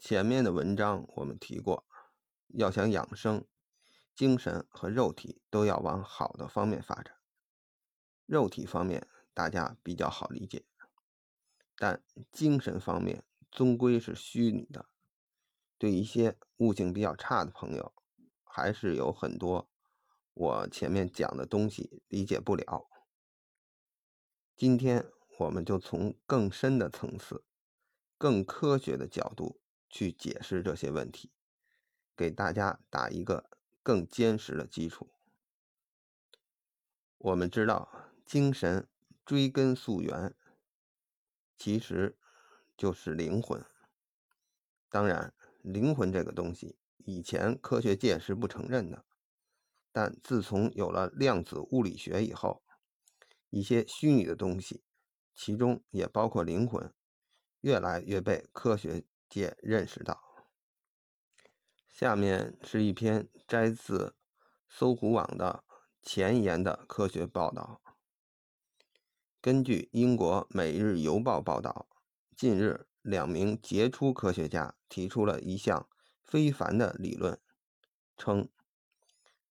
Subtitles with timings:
[0.00, 1.86] 前面的文章我们提过，
[2.48, 3.44] 要想养生，
[4.14, 7.14] 精神和肉体都要往好的方面发展。
[8.24, 10.64] 肉体方面大家比较好理解，
[11.76, 12.02] 但
[12.32, 14.86] 精神方面终归是虚拟的。
[15.76, 17.92] 对一些悟性比较差的朋友，
[18.42, 19.68] 还是有很多
[20.32, 22.88] 我前面讲的东西理解不了。
[24.56, 25.04] 今天
[25.40, 27.44] 我们就从更深的层次、
[28.16, 29.60] 更科学的角度。
[29.90, 31.32] 去解释这些问题，
[32.16, 33.50] 给大家打一个
[33.82, 35.10] 更坚实的基础。
[37.18, 38.88] 我们知道，精神
[39.26, 40.34] 追根溯源，
[41.58, 42.16] 其实
[42.76, 43.62] 就是灵魂。
[44.88, 49.04] 当然，灵魂这个东西，以前科学界是不承认的。
[49.92, 52.62] 但自从有了量子物理学以后，
[53.50, 54.84] 一些虚拟的东西，
[55.34, 56.94] 其中也包括灵魂，
[57.60, 59.04] 越来越被科学。
[59.30, 60.20] 界认识到，
[61.88, 64.16] 下面是一篇摘自
[64.68, 65.62] 搜狐网的
[66.02, 67.80] 前沿的科学报道。
[69.40, 71.86] 根据英国《每日邮报》报道，
[72.36, 75.88] 近日两名杰出科学家提出了一项
[76.24, 77.40] 非凡的理论，
[78.16, 78.48] 称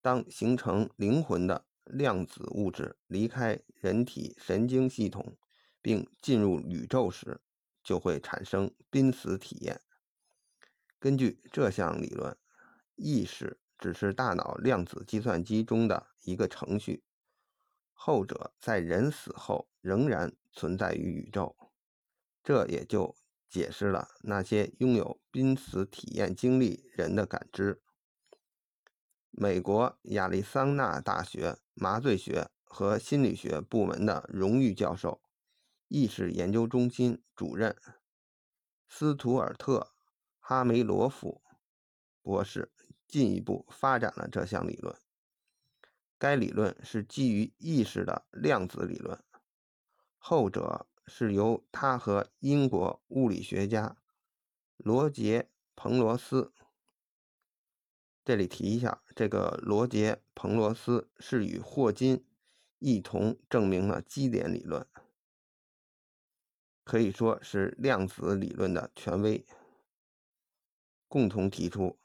[0.00, 5.36] 当形成灵魂的量子物质离开人体神经系统
[5.80, 7.40] 并进入宇宙时。
[7.82, 9.80] 就会产生濒死体验。
[10.98, 12.36] 根据这项理论，
[12.94, 17.02] 意识只是大脑量子计算机中的一个程序，
[17.92, 21.56] 后者在人死后仍然存在于宇宙。
[22.44, 23.16] 这也就
[23.48, 27.80] 解释了那些拥有濒死体验经历人的感知。
[29.30, 35.21] 美国亚利桑那大学麻醉学和心理学部门的荣誉教授。
[35.92, 37.76] 意识研究中心主任
[38.88, 39.78] 斯图尔特·
[40.40, 41.42] 哈梅罗夫
[42.22, 42.72] 博士
[43.06, 44.96] 进一步发展了这项理论。
[46.16, 49.22] 该理论是基于意识的量子理论，
[50.16, 53.98] 后者是由他和英国物理学家
[54.78, 55.42] 罗杰·
[55.76, 56.54] 彭罗斯。
[58.24, 62.24] 这里提一下，这个罗杰·彭罗斯是与霍金
[62.78, 64.86] 一同证明了基点理论。
[66.84, 69.46] 可以说是量子理论的权威，
[71.08, 71.98] 共同提出，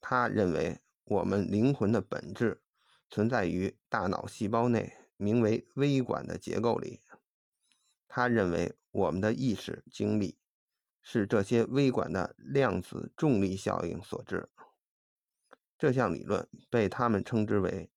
[0.00, 2.62] 他认为我们灵魂的本质
[3.08, 7.00] 存在于大脑细胞内名为微管的结构里。
[8.08, 10.38] 他认为我们的意识经历
[11.00, 14.48] 是这些微管的量子重力效应所致。
[15.78, 17.90] 这项理论被他们称之为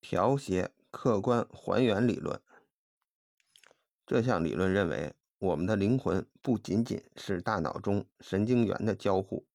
[0.00, 2.40] 调谐客观还原理论。
[4.12, 9.48] 这项理论认为，我们的灵魂不仅仅是大脑中神经元的交互，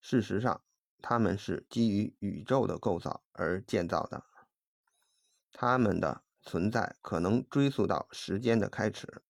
[0.00, 0.62] 事实上，
[1.02, 4.22] 它们是基于宇宙的构造而建造的。
[5.50, 9.20] 它们的存在可能追溯到时间的开始。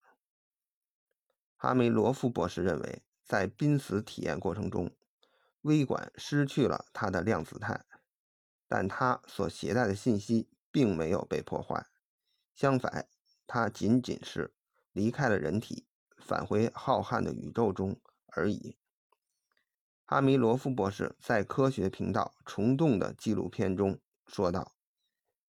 [1.55, 4.95] 哈梅罗夫博士认为，在濒死体验过程中，
[5.61, 7.85] 微管失去了它的量子态，
[8.67, 11.87] 但它所携带的信息并没有被破坏，
[12.53, 13.09] 相反，
[13.47, 14.53] 它仅仅是。
[14.99, 15.87] 离开了人体，
[16.17, 18.01] 返回浩瀚的宇宙中
[18.35, 18.77] 而已。
[20.03, 24.73] 哈米罗夫博士在科学频道《虫洞》的纪录片中说道：“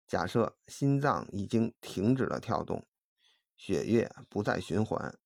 [0.07, 2.87] 假设心脏已经停止了跳动，
[3.57, 5.19] 血液不再循环，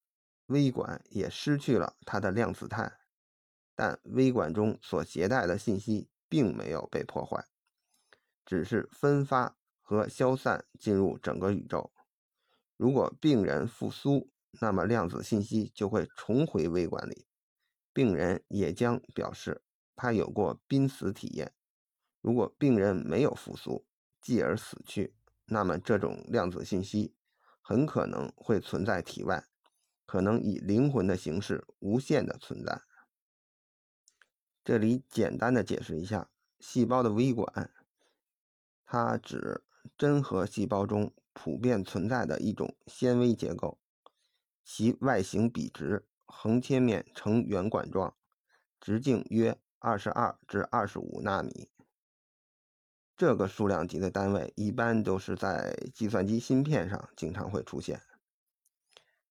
[0.46, 3.00] 微管也失去了它的量子态，
[3.74, 7.44] 但微管中所携带的信息并没有被破坏，
[8.46, 11.90] 只是分发和消散进入整个宇宙。”
[12.76, 14.30] 如果病人复苏，
[14.60, 17.26] 那么量子信息就会重回微管里，
[17.92, 19.62] 病人也将表示
[19.94, 21.54] 他有过濒死体验。
[22.20, 23.86] 如果病人没有复苏，
[24.20, 25.14] 继而死去，
[25.46, 27.14] 那么这种量子信息
[27.60, 29.46] 很可能会存在体外，
[30.06, 32.82] 可能以灵魂的形式无限的存在。
[34.64, 37.70] 这里简单的解释一下，细胞的微管，
[38.84, 39.64] 它指
[39.96, 41.12] 真核细胞中。
[41.34, 43.78] 普遍存在的一种纤维结构，
[44.64, 48.16] 其外形笔直，横切面呈圆管状，
[48.80, 51.68] 直径约二十二至二十五纳米。
[53.16, 58.00] 这个数量级的单位一般都是在计算机芯片上经常会出现，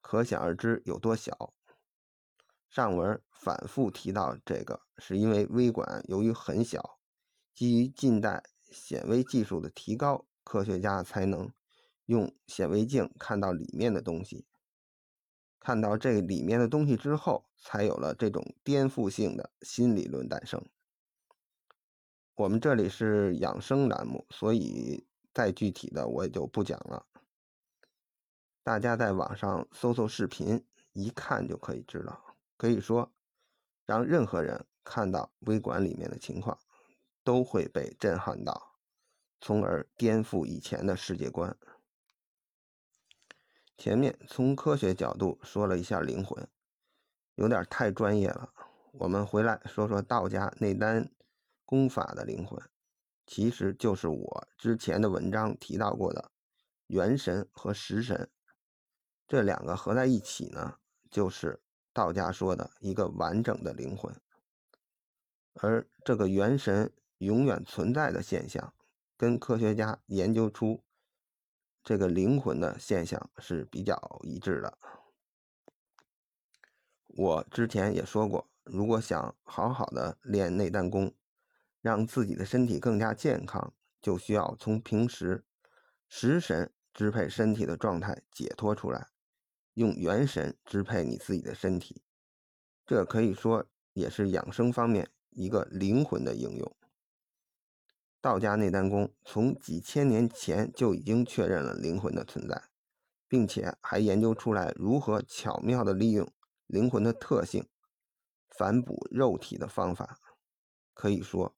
[0.02, 1.54] 可想而知有多小。
[2.70, 7.00] 上文反复提到这个，是因为微管由于很小，
[7.54, 11.52] 基于近代显微技术的提高，科学家才能。
[12.06, 14.46] 用显微镜看到里面的东西。
[15.60, 20.62] 看到这里面的东西之后，才有了这种颠覆性的新理论诞生。
[22.36, 27.06] 我们这里是养生栏目，所以再具体的我也就不讲了。
[28.62, 32.36] 大家在网上搜搜视频，一看就可以知道。
[32.58, 33.14] 可以说，
[33.86, 36.60] 让任何人看到微管里面的情况，
[37.24, 38.76] 都会被震撼到，
[39.40, 41.58] 从而颠覆以前的世界观。
[43.83, 46.47] 前面从科学角度说了一下灵魂，
[47.35, 48.53] 有点太专业了。
[48.94, 51.12] 我们回来说说道家内丹
[51.65, 52.57] 功法的灵魂，
[53.25, 56.31] 其实就是我之前的文章提到过的
[56.88, 58.31] 元神和食神。
[59.27, 60.77] 这两个合在一起呢，
[61.12, 64.15] 就是道家说的一个完整的灵魂。
[65.56, 68.74] 而这个元神永远存在的现象，
[69.18, 70.81] 跟科学家研究出
[71.83, 74.77] 这个灵魂的现象是比较一致的。
[77.07, 81.13] 我之前也说过，如果想好好的练内丹功，
[81.81, 85.44] 让自己的身体更加健康，就需要从平时
[86.07, 89.09] 食神支配身体的状态解脱出来。
[89.74, 92.03] 用元神支配你自己的身体，
[92.85, 96.77] 这可以说也是养生方面一个灵魂的应用。
[98.24, 102.70] 道家内丹功从几千年前就已经确认了灵魂的存在，
[103.28, 106.31] 并且还研究出来如何巧妙地利用
[106.66, 107.68] 灵魂的特性，
[108.58, 110.18] 反哺肉体的方法，
[110.94, 111.54] 可以说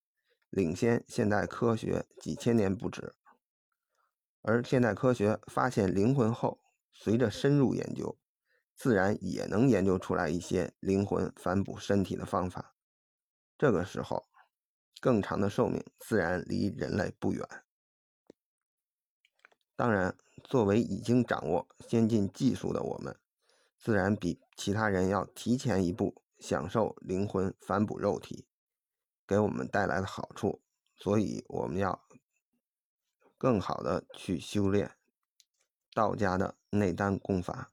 [0.49, 3.13] 领先现代科学几千年不止。
[4.41, 6.59] 而现代科学发现灵魂后，
[6.91, 8.17] 随着深入研究，
[8.75, 12.73] 自然也能研究出来一些灵魂反哺身体的方法。
[13.55, 14.25] 这个时候，
[15.05, 17.47] 更长的寿命自然离人类不远。
[19.75, 23.15] 当然，作为已经掌握先进技术的我们，
[23.77, 28.47] 自然比其他人要提前一步享受灵魂反哺肉体
[29.27, 30.63] 给我们带来的好处，
[30.95, 32.03] 所以我们要
[33.37, 34.95] 更好的去修炼。
[35.93, 37.71] 道家的内丹功法。